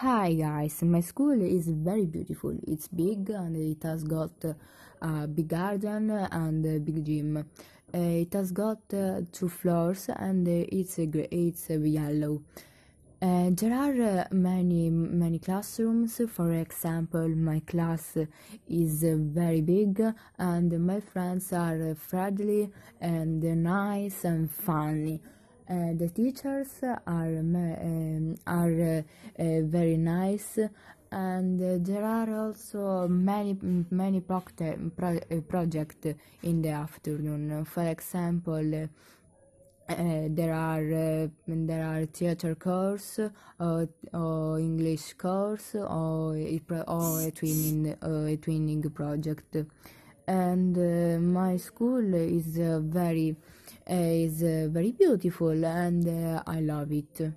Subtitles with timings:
[0.00, 2.56] Hi guys, my school is very beautiful.
[2.68, 4.30] It's big and it has got
[5.02, 7.36] a big garden and a big gym.
[7.36, 12.42] Uh, it has got uh, two floors and it's it's yellow.
[13.20, 16.20] Uh, there are uh, many many classrooms.
[16.28, 18.16] For example, my class
[18.68, 20.00] is uh, very big,
[20.38, 22.70] and my friends are friendly
[23.00, 25.20] and nice and funny.
[25.70, 29.02] Uh, the teachers are um, are
[29.38, 30.58] uh, very nice,
[31.12, 33.54] and there are also many
[33.90, 36.06] many project pro project
[36.42, 37.66] in the afternoon.
[37.66, 38.88] For example.
[39.90, 40.84] Uh, there are
[41.24, 43.20] uh, there are theater course
[43.58, 46.36] or, or English course or
[46.86, 49.56] or a twinning uh, a twinning project
[50.26, 50.76] and
[51.32, 53.34] my school is very
[53.88, 57.32] is uh, very beautiful and uh, I love it